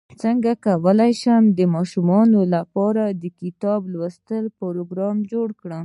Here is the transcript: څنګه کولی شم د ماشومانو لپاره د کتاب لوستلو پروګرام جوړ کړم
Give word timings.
څنګه 0.21 0.51
کولی 0.65 1.11
شم 1.21 1.43
د 1.59 1.59
ماشومانو 1.75 2.39
لپاره 2.55 3.03
د 3.21 3.25
کتاب 3.41 3.79
لوستلو 3.93 4.49
پروګرام 4.59 5.17
جوړ 5.31 5.47
کړم 5.61 5.79